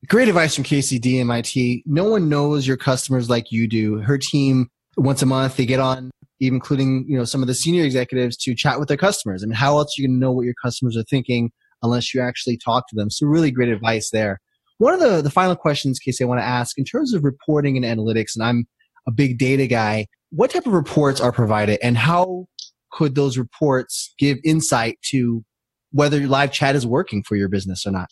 Great 0.07 0.27
advice 0.29 0.55
from 0.55 0.63
Kasey 0.63 0.99
DMIT. 0.99 1.83
No 1.85 2.05
one 2.05 2.29
knows 2.29 2.67
your 2.67 2.77
customers 2.77 3.29
like 3.29 3.51
you 3.51 3.67
do. 3.67 3.97
Her 3.97 4.17
team 4.17 4.69
once 4.95 5.21
a 5.21 5.25
month 5.25 5.55
they 5.55 5.65
get 5.65 5.79
on 5.79 6.11
including 6.41 7.05
you 7.07 7.17
know 7.17 7.25
some 7.25 7.41
of 7.41 7.47
the 7.47 7.53
senior 7.53 7.83
executives 7.83 8.37
to 8.37 8.55
chat 8.55 8.79
with 8.79 8.87
their 8.87 8.97
customers 8.97 9.43
I 9.43 9.45
mean, 9.45 9.55
how 9.55 9.77
else 9.77 9.97
are 9.97 10.01
you 10.01 10.07
going 10.07 10.17
to 10.17 10.21
know 10.21 10.31
what 10.31 10.45
your 10.45 10.53
customers 10.61 10.95
are 10.95 11.03
thinking 11.03 11.51
unless 11.81 12.13
you 12.13 12.21
actually 12.21 12.57
talk 12.57 12.87
to 12.89 12.95
them. 12.95 13.09
So 13.09 13.25
really 13.25 13.51
great 13.51 13.69
advice 13.69 14.09
there. 14.11 14.41
One 14.77 14.93
of 14.93 14.99
the, 14.99 15.21
the 15.21 15.29
final 15.29 15.55
questions, 15.55 15.99
Kasey, 15.99 16.21
I 16.21 16.25
want 16.25 16.39
to 16.39 16.45
ask 16.45 16.77
in 16.77 16.85
terms 16.85 17.13
of 17.13 17.23
reporting 17.23 17.75
and 17.77 17.85
analytics, 17.85 18.35
and 18.35 18.43
I'm 18.43 18.67
a 19.07 19.11
big 19.11 19.37
data 19.37 19.67
guy, 19.67 20.07
what 20.31 20.51
type 20.51 20.67
of 20.67 20.73
reports 20.73 21.19
are 21.19 21.31
provided 21.31 21.79
and 21.81 21.97
how 21.97 22.47
could 22.91 23.15
those 23.15 23.37
reports 23.37 24.13
give 24.17 24.37
insight 24.43 24.97
to 25.03 25.43
whether 25.91 26.19
live 26.27 26.51
chat 26.51 26.75
is 26.75 26.85
working 26.85 27.23
for 27.23 27.35
your 27.35 27.49
business 27.49 27.85
or 27.85 27.91
not? 27.91 28.09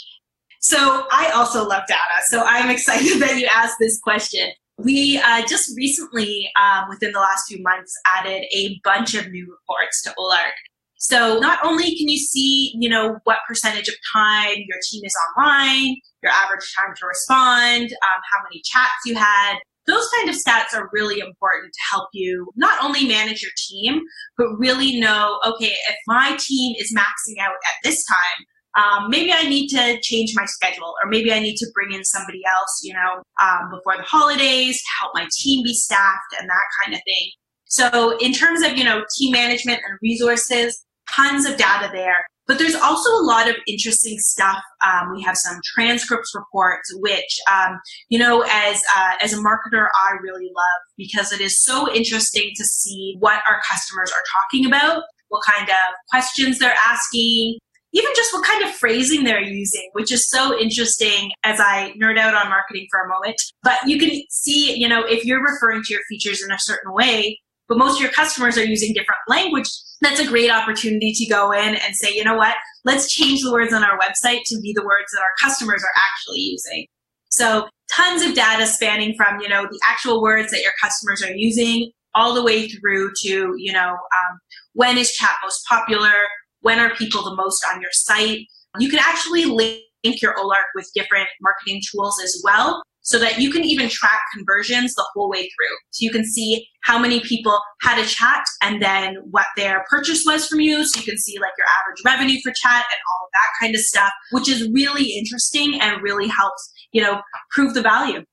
So 0.60 1.06
I 1.12 1.32
also 1.34 1.68
love 1.68 1.84
data. 1.88 2.02
So 2.28 2.44
I'm 2.46 2.70
excited 2.76 3.22
that 3.22 3.38
you 3.38 3.48
asked 3.54 3.78
this 3.80 4.00
question. 4.00 4.50
We 4.78 5.20
uh, 5.24 5.44
just 5.48 5.76
recently, 5.76 6.52
um, 6.60 6.90
within 6.90 7.12
the 7.12 7.20
last 7.20 7.48
few 7.48 7.62
months, 7.64 7.96
added 8.06 8.44
a 8.54 8.80
bunch 8.84 9.16
of 9.16 9.32
new 9.32 9.44
reports 9.50 10.04
to 10.04 10.14
Olark. 10.20 10.54
So 10.98 11.40
not 11.40 11.60
only 11.64 11.96
can 11.96 12.10
you 12.10 12.18
see, 12.18 12.74
you 12.80 12.90
know, 12.90 13.18
what 13.24 13.40
percentage 13.48 13.88
of 13.88 13.96
time 14.14 14.56
your 14.56 14.80
team 14.90 15.04
is 15.04 15.16
online, 15.30 15.96
your 16.24 16.32
average 16.32 16.74
time 16.76 16.94
to 16.98 17.06
respond, 17.06 17.84
um, 17.84 18.22
how 18.34 18.44
many 18.44 18.62
chats 18.66 18.94
you 19.06 19.16
had, 19.16 19.58
those 19.88 20.08
kind 20.18 20.30
of 20.30 20.36
stats 20.36 20.78
are 20.78 20.90
really 20.92 21.20
important 21.20 21.72
to 21.72 21.80
help 21.92 22.10
you 22.14 22.52
not 22.56 22.84
only 22.84 23.08
manage 23.08 23.42
your 23.42 23.52
team, 23.70 24.02
but 24.38 24.48
really 24.58 25.00
know, 25.00 25.40
okay, 25.46 25.74
if 25.90 25.96
my 26.08 26.38
team 26.40 26.76
is 26.78 26.94
maxing 26.94 27.42
out 27.42 27.54
at 27.54 27.84
this 27.84 28.04
time, 28.06 28.46
um, 28.78 29.10
maybe 29.10 29.32
I 29.32 29.44
need 29.44 29.70
to 29.70 30.00
change 30.02 30.34
my 30.36 30.46
schedule, 30.46 30.94
or 31.02 31.10
maybe 31.10 31.32
I 31.32 31.40
need 31.40 31.56
to 31.56 31.68
bring 31.74 31.94
in 31.94 32.04
somebody 32.04 32.42
else, 32.46 32.82
you 32.84 32.94
know, 32.94 33.24
um, 33.42 33.72
before 33.72 33.98
the 33.98 34.04
holidays 34.04 34.78
to 34.78 34.88
help 35.02 35.14
my 35.16 35.28
team 35.40 35.64
be 35.64 35.74
staffed 35.74 36.36
and 36.40 36.48
that 36.48 36.66
kind 36.84 36.94
of 36.94 37.02
thing. 37.06 37.32
So, 37.66 38.18
in 38.20 38.34
terms 38.34 38.64
of 38.64 38.78
you 38.78 38.84
know 38.84 39.04
team 39.18 39.32
management 39.32 39.82
and 39.88 39.98
resources, 40.02 40.86
tons 41.16 41.46
of 41.46 41.58
data 41.58 41.90
there. 41.92 42.26
But 42.48 42.60
there's 42.60 42.76
also 42.76 43.10
a 43.10 43.26
lot 43.26 43.50
of 43.50 43.56
interesting 43.68 44.18
stuff. 44.20 44.64
Um, 44.86 45.14
we 45.14 45.22
have 45.22 45.36
some 45.36 45.60
transcripts 45.66 46.34
reports, 46.34 46.90
which 47.00 47.40
um, 47.52 47.78
you 48.08 48.18
know, 48.18 48.46
as 48.50 48.82
uh, 48.96 49.14
as 49.22 49.34
a 49.34 49.38
marketer, 49.38 49.88
I 49.94 50.14
really 50.22 50.46
love 50.46 50.82
because 50.98 51.34
it 51.34 51.42
is 51.42 51.62
so 51.62 51.94
interesting 51.94 52.52
to 52.56 52.64
see 52.64 53.18
what 53.20 53.44
our 53.50 53.60
customers 53.70 54.12
are 54.12 54.24
talking 54.42 54.66
about, 54.66 55.04
what 55.28 55.44
kind 55.46 55.68
of 55.68 55.76
questions 56.10 56.60
they're 56.60 56.78
asking, 56.86 57.58
even 57.94 58.12
just 58.16 58.34
what 58.34 58.46
kind 58.46 58.64
of 58.64 58.72
phrasing 58.72 59.24
they're 59.24 59.42
using, 59.42 59.90
which 59.94 60.12
is 60.12 60.30
so 60.30 60.58
interesting 60.60 61.32
as 61.44 61.60
I 61.60 61.94
nerd 62.02 62.18
out 62.18 62.34
on 62.34 62.50
marketing 62.50 62.88
for 62.92 63.02
a 63.02 63.10
moment. 63.10 63.42
But 63.64 63.78
you 63.86 63.98
can 63.98 64.22
see, 64.30 64.78
you 64.78 64.88
know, 64.88 65.04
if 65.04 65.26
you're 65.26 65.44
referring 65.44 65.84
to 65.84 65.94
your 65.94 66.04
features 66.08 66.44
in 66.44 66.52
a 66.52 66.60
certain 66.60 66.94
way, 66.94 67.40
but 67.68 67.78
most 67.78 67.96
of 67.96 68.02
your 68.02 68.12
customers 68.12 68.58
are 68.58 68.64
using 68.64 68.94
different 68.94 69.20
language, 69.28 69.68
that's 70.02 70.20
a 70.20 70.28
great 70.28 70.52
opportunity 70.52 71.12
to 71.14 71.26
go 71.28 71.52
in 71.52 71.76
and 71.76 71.96
say, 71.96 72.14
you 72.14 72.24
know 72.24 72.36
what, 72.36 72.56
let's 72.86 73.12
change 73.12 73.42
the 73.42 73.52
words 73.52 73.74
on 73.74 73.84
our 73.84 73.98
website 74.00 74.42
to 74.46 74.60
be 74.62 74.74
the 74.74 74.86
words 74.86 75.12
that 75.14 75.22
our 75.22 75.50
customers 75.50 75.84
are 75.84 76.02
actually 76.06 76.40
using. 76.40 76.88
So 77.30 77.68
tons 77.92 78.22
of 78.22 78.34
data 78.34 78.66
spanning 78.66 79.16
from, 79.16 79.42
you 79.42 79.50
know, 79.50 79.64
the 79.64 79.80
actual 79.88 80.22
words 80.22 80.52
that 80.52 80.62
your 80.62 80.72
customers 80.82 81.24
are 81.24 81.34
using 81.34 81.92
all 82.16 82.34
the 82.34 82.44
way 82.44 82.68
through 82.68 83.12
to, 83.24 83.54
you 83.58 83.72
know, 83.72 83.90
um, 83.90 84.40
when 84.74 84.98
is 84.98 85.12
chat 85.14 85.36
most 85.44 85.66
popular? 85.68 86.14
When 86.62 86.80
are 86.80 86.96
people 86.96 87.24
the 87.24 87.36
most 87.36 87.64
on 87.72 87.82
your 87.82 87.92
site? 87.92 88.40
You 88.80 88.90
can 88.90 89.00
actually 89.00 89.46
link 89.46 90.22
your 90.22 90.36
Olark 90.36 90.70
with 90.76 90.90
different 90.96 91.28
marketing 91.42 91.82
tools 91.92 92.20
as 92.24 92.42
well 92.44 92.82
so 93.08 93.18
that 93.18 93.40
you 93.40 93.50
can 93.50 93.64
even 93.64 93.88
track 93.88 94.20
conversions 94.36 94.94
the 94.94 95.06
whole 95.14 95.30
way 95.30 95.44
through. 95.44 95.78
So 95.92 96.04
you 96.04 96.12
can 96.12 96.26
see 96.26 96.68
how 96.82 97.00
many 97.00 97.22
people 97.22 97.58
had 97.82 97.98
a 97.98 98.06
chat 98.06 98.44
and 98.62 98.82
then 98.82 99.16
what 99.32 99.46
their 99.56 99.86
purchase 99.90 100.24
was 100.26 100.46
from 100.46 100.60
you. 100.60 100.86
So 100.86 101.00
you 101.00 101.06
can 101.06 101.18
see 101.18 101.40
like 101.40 101.54
your 101.58 101.68
average 101.80 102.02
revenue 102.06 102.38
for 102.44 102.52
chat 102.52 102.84
and 102.84 103.02
all 103.10 103.26
of 103.26 103.32
that 103.34 103.48
kind 103.62 103.76
of 103.76 103.80
stuff, 103.82 104.12
which 104.32 104.50
is 104.50 104.70
really 104.74 105.18
interesting 105.18 105.80
and 105.80 106.02
really 106.02 106.28
helps, 106.28 106.70
you 106.92 107.02
know, 107.02 107.22
prove 107.52 107.76
the 107.76 107.82
value. 107.82 108.26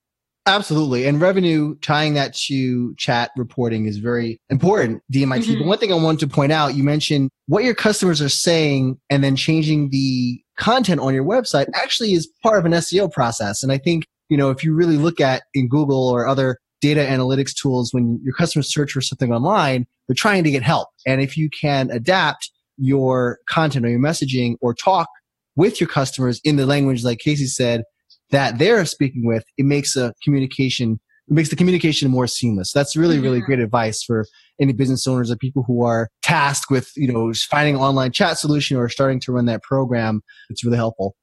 Absolutely. 0.46 1.06
And 1.06 1.20
revenue 1.20 1.76
tying 1.76 2.14
that 2.14 2.34
to 2.34 2.96
chat 2.96 3.30
reporting 3.36 3.86
is 3.86 3.98
very 3.98 4.40
important, 4.50 5.02
DMIT. 5.12 5.44
Mm-hmm. 5.44 5.58
But 5.60 5.68
one 5.68 5.78
thing 5.78 5.92
I 5.92 5.96
want 5.96 6.18
to 6.18 6.26
point 6.26 6.50
out, 6.50 6.74
you 6.74 6.82
mentioned 6.82 7.30
what 7.46 7.62
your 7.62 7.74
customers 7.74 8.20
are 8.20 8.28
saying 8.28 8.98
and 9.08 9.22
then 9.22 9.36
changing 9.36 9.90
the 9.90 10.42
content 10.58 11.00
on 11.00 11.14
your 11.14 11.24
website 11.24 11.66
actually 11.74 12.12
is 12.12 12.28
part 12.42 12.58
of 12.58 12.64
an 12.66 12.72
SEO 12.72 13.10
process. 13.10 13.62
And 13.62 13.70
I 13.70 13.78
think 13.78 14.04
you 14.28 14.36
know, 14.36 14.50
if 14.50 14.64
you 14.64 14.74
really 14.74 14.96
look 14.96 15.20
at 15.20 15.42
in 15.54 15.68
Google 15.68 16.08
or 16.08 16.26
other 16.26 16.58
data 16.80 17.00
analytics 17.00 17.54
tools, 17.54 17.92
when 17.92 18.20
your 18.22 18.34
customers 18.34 18.72
search 18.72 18.92
for 18.92 19.00
something 19.00 19.32
online, 19.32 19.86
they're 20.06 20.14
trying 20.14 20.44
to 20.44 20.50
get 20.50 20.62
help. 20.62 20.88
And 21.06 21.20
if 21.20 21.36
you 21.36 21.48
can 21.48 21.90
adapt 21.90 22.50
your 22.76 23.38
content 23.48 23.86
or 23.86 23.88
your 23.88 24.00
messaging 24.00 24.56
or 24.60 24.74
talk 24.74 25.08
with 25.56 25.80
your 25.80 25.88
customers 25.88 26.40
in 26.44 26.56
the 26.56 26.66
language, 26.66 27.04
like 27.04 27.20
Kasey 27.24 27.46
said, 27.46 27.84
that 28.30 28.58
they're 28.58 28.84
speaking 28.84 29.26
with, 29.26 29.44
it 29.56 29.64
makes 29.64 29.96
a 29.96 30.12
communication, 30.22 30.98
it 31.28 31.34
makes 31.34 31.50
the 31.50 31.56
communication 31.56 32.10
more 32.10 32.26
seamless. 32.26 32.72
That's 32.72 32.96
really, 32.96 33.18
really 33.18 33.38
mm-hmm. 33.38 33.46
great 33.46 33.60
advice 33.60 34.02
for 34.02 34.26
any 34.60 34.72
business 34.72 35.06
owners 35.06 35.30
or 35.30 35.36
people 35.36 35.62
who 35.62 35.84
are 35.84 36.08
tasked 36.22 36.70
with, 36.70 36.90
you 36.96 37.10
know, 37.10 37.32
finding 37.32 37.76
online 37.76 38.12
chat 38.12 38.38
solution 38.38 38.76
or 38.76 38.88
starting 38.88 39.20
to 39.20 39.32
run 39.32 39.46
that 39.46 39.62
program. 39.62 40.22
It's 40.50 40.64
really 40.64 40.76
helpful. 40.76 41.14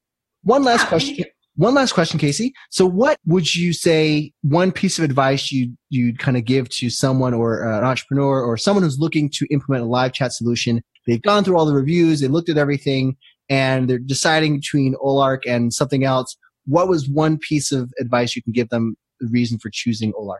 One 0.42 0.64
last 0.64 0.86
question. 0.86 1.26
One 1.56 1.74
last 1.74 1.92
question, 1.92 2.18
Kasey. 2.18 2.52
So, 2.70 2.86
what 2.86 3.18
would 3.26 3.54
you 3.54 3.72
say 3.74 4.32
one 4.40 4.72
piece 4.72 4.98
of 4.98 5.04
advice 5.04 5.52
you 5.52 5.76
you'd 5.90 6.18
kind 6.18 6.36
of 6.36 6.44
give 6.44 6.68
to 6.70 6.88
someone 6.88 7.34
or 7.34 7.66
uh, 7.66 7.78
an 7.78 7.84
entrepreneur 7.84 8.42
or 8.42 8.56
someone 8.56 8.82
who's 8.82 8.98
looking 8.98 9.28
to 9.34 9.46
implement 9.50 9.84
a 9.84 9.88
live 9.88 10.12
chat 10.12 10.32
solution? 10.32 10.82
They've 11.06 11.20
gone 11.20 11.44
through 11.44 11.58
all 11.58 11.66
the 11.66 11.74
reviews, 11.74 12.20
they 12.20 12.28
looked 12.28 12.48
at 12.48 12.56
everything, 12.56 13.16
and 13.50 13.88
they're 13.88 13.98
deciding 13.98 14.60
between 14.60 14.94
Olark 14.94 15.40
and 15.46 15.74
something 15.74 16.04
else. 16.04 16.36
What 16.64 16.88
was 16.88 17.08
one 17.08 17.38
piece 17.38 17.70
of 17.70 17.92
advice 18.00 18.34
you 18.34 18.42
can 18.42 18.52
give 18.52 18.70
them? 18.70 18.96
The 19.20 19.28
reason 19.28 19.58
for 19.58 19.70
choosing 19.70 20.12
Olark? 20.14 20.38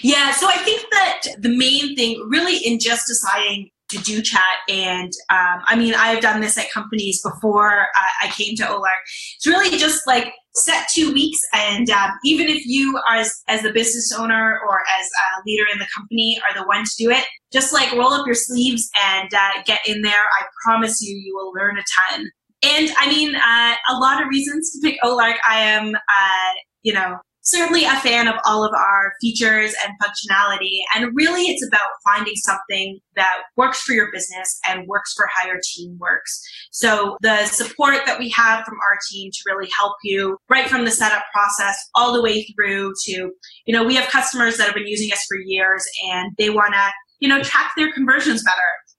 Yeah, 0.00 0.30
so 0.30 0.46
I 0.48 0.56
think 0.58 0.82
that 0.90 1.22
the 1.38 1.54
main 1.56 1.96
thing, 1.96 2.24
really, 2.30 2.58
in 2.58 2.78
just 2.78 3.06
deciding 3.06 3.70
to 3.90 3.98
do 3.98 4.20
chat. 4.22 4.40
And 4.68 5.12
um, 5.30 5.62
I 5.66 5.76
mean, 5.76 5.94
I've 5.94 6.20
done 6.20 6.40
this 6.40 6.58
at 6.58 6.70
companies 6.70 7.22
before 7.22 7.82
uh, 7.82 8.24
I 8.24 8.28
came 8.28 8.56
to 8.56 8.64
Olark. 8.64 9.02
It's 9.36 9.46
really 9.46 9.76
just 9.78 10.06
like 10.06 10.32
set 10.54 10.88
two 10.94 11.12
weeks, 11.12 11.38
and 11.52 11.88
um, 11.90 12.10
even 12.24 12.48
if 12.48 12.64
you, 12.64 12.98
as 13.10 13.32
as 13.48 13.62
the 13.62 13.72
business 13.72 14.12
owner 14.16 14.58
or 14.68 14.80
as 14.98 15.06
a 15.06 15.42
leader 15.46 15.64
in 15.72 15.78
the 15.78 15.86
company, 15.94 16.40
are 16.48 16.58
the 16.58 16.66
one 16.66 16.84
to 16.84 16.90
do 16.98 17.10
it, 17.10 17.24
just 17.52 17.72
like 17.72 17.92
roll 17.92 18.12
up 18.12 18.26
your 18.26 18.34
sleeves 18.34 18.88
and 19.04 19.32
uh, 19.34 19.62
get 19.64 19.80
in 19.86 20.02
there. 20.02 20.12
I 20.12 20.44
promise 20.64 21.00
you, 21.02 21.16
you 21.16 21.34
will 21.34 21.52
learn 21.52 21.78
a 21.78 21.84
ton. 21.96 22.30
And 22.62 22.90
I 22.98 23.08
mean, 23.08 23.36
uh, 23.36 23.74
a 23.90 23.98
lot 23.98 24.22
of 24.22 24.28
reasons 24.28 24.72
to 24.72 24.80
pick 24.82 24.98
Olark. 25.02 25.36
I 25.48 25.60
am, 25.60 25.94
uh, 25.94 26.52
you 26.82 26.92
know, 26.92 27.18
certainly 27.46 27.84
a 27.84 27.94
fan 28.00 28.26
of 28.26 28.34
all 28.44 28.64
of 28.64 28.72
our 28.74 29.12
features 29.20 29.72
and 29.84 29.94
functionality. 30.02 30.80
And 30.94 31.10
really, 31.14 31.42
it's 31.42 31.66
about 31.66 31.88
finding 32.04 32.34
something 32.34 32.98
that 33.14 33.42
works 33.56 33.80
for 33.82 33.92
your 33.92 34.10
business 34.12 34.58
and 34.68 34.86
works 34.88 35.14
for 35.16 35.28
how 35.32 35.48
your 35.48 35.60
team 35.74 35.96
works. 36.00 36.42
So 36.72 37.16
the 37.22 37.46
support 37.46 38.00
that 38.04 38.18
we 38.18 38.28
have 38.30 38.64
from 38.64 38.74
our 38.74 38.98
team 39.10 39.30
to 39.32 39.38
really 39.46 39.70
help 39.78 39.94
you 40.02 40.36
right 40.50 40.68
from 40.68 40.84
the 40.84 40.90
setup 40.90 41.22
process 41.32 41.76
all 41.94 42.12
the 42.12 42.20
way 42.20 42.44
through 42.54 42.92
to, 43.04 43.30
you 43.64 43.72
know, 43.72 43.84
we 43.84 43.94
have 43.94 44.08
customers 44.10 44.56
that 44.56 44.66
have 44.66 44.74
been 44.74 44.88
using 44.88 45.12
us 45.12 45.24
for 45.28 45.38
years 45.46 45.86
and 46.10 46.32
they 46.38 46.50
want 46.50 46.74
to, 46.74 46.90
you 47.20 47.28
know, 47.28 47.42
track 47.42 47.70
their 47.76 47.92
conversions 47.92 48.42
better. 48.42 48.56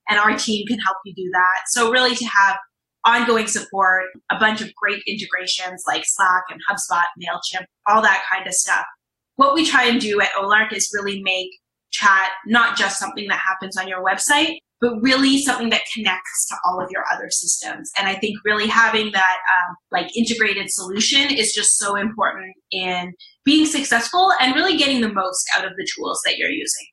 And 0.09 0.19
our 0.19 0.37
team 0.37 0.65
can 0.67 0.79
help 0.79 0.97
you 1.03 1.13
do 1.13 1.29
that. 1.33 1.67
So 1.67 1.91
really 1.91 2.15
to 2.15 2.25
have 2.25 2.55
ongoing 3.07 3.47
support, 3.47 4.03
a 4.29 4.37
bunch 4.37 4.61
of 4.61 4.73
great 4.75 5.01
integrations 5.07 5.83
like 5.87 6.03
Slack 6.05 6.43
and 6.51 6.59
HubSpot, 6.69 7.05
MailChimp, 7.19 7.65
all 7.87 8.01
that 8.01 8.23
kind 8.31 8.45
of 8.45 8.53
stuff. 8.53 8.85
What 9.37 9.53
we 9.53 9.65
try 9.65 9.85
and 9.85 9.99
do 9.99 10.19
at 10.19 10.29
Olark 10.37 10.73
is 10.73 10.91
really 10.93 11.21
make 11.23 11.49
chat 11.91 12.31
not 12.45 12.77
just 12.77 12.99
something 12.99 13.27
that 13.29 13.39
happens 13.39 13.77
on 13.77 13.87
your 13.87 14.03
website, 14.03 14.57
but 14.81 14.93
really 15.01 15.39
something 15.39 15.69
that 15.69 15.81
connects 15.93 16.47
to 16.49 16.55
all 16.65 16.81
of 16.83 16.91
your 16.91 17.03
other 17.11 17.29
systems. 17.29 17.91
And 17.97 18.07
I 18.07 18.15
think 18.15 18.37
really 18.43 18.67
having 18.67 19.11
that 19.13 19.37
um, 19.57 19.75
like 19.91 20.15
integrated 20.15 20.69
solution 20.69 21.31
is 21.31 21.53
just 21.53 21.77
so 21.77 21.95
important 21.95 22.53
in 22.71 23.13
being 23.43 23.65
successful 23.65 24.31
and 24.39 24.53
really 24.53 24.77
getting 24.77 25.01
the 25.01 25.11
most 25.11 25.47
out 25.55 25.65
of 25.65 25.71
the 25.77 25.87
tools 25.95 26.21
that 26.25 26.37
you're 26.37 26.51
using. 26.51 26.85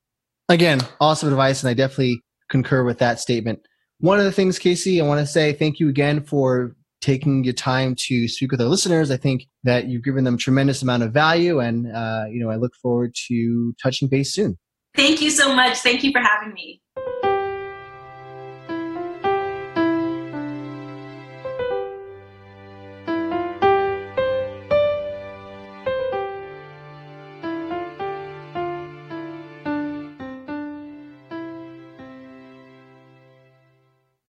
Again, 0.48 0.80
awesome 1.00 1.30
advice, 1.30 1.62
and 1.62 1.70
I 1.70 1.74
definitely 1.74 2.20
concur 2.50 2.84
with 2.84 2.98
that 2.98 3.18
statement. 3.18 3.60
One 4.04 4.18
of 4.18 4.26
the 4.26 4.32
things, 4.32 4.58
Kasey, 4.58 5.02
I 5.02 5.06
want 5.06 5.20
to 5.20 5.26
say 5.26 5.54
thank 5.54 5.80
you 5.80 5.88
again 5.88 6.22
for 6.22 6.76
taking 7.00 7.42
your 7.42 7.54
time 7.54 7.94
to 8.00 8.28
speak 8.28 8.52
with 8.52 8.60
our 8.60 8.66
listeners. 8.66 9.10
I 9.10 9.16
think 9.16 9.46
that 9.62 9.86
you've 9.86 10.04
given 10.04 10.24
them 10.24 10.36
tremendous 10.36 10.82
amount 10.82 11.04
of 11.04 11.10
value, 11.10 11.58
and 11.58 11.90
uh, 11.90 12.24
you 12.28 12.38
know 12.38 12.50
I 12.50 12.56
look 12.56 12.74
forward 12.82 13.14
to 13.28 13.74
touching 13.82 14.08
base 14.08 14.34
soon. 14.34 14.58
Thank 14.94 15.22
you 15.22 15.30
so 15.30 15.56
much. 15.56 15.78
Thank 15.78 16.04
you 16.04 16.12
for 16.12 16.20
having 16.20 16.52
me. 16.52 16.82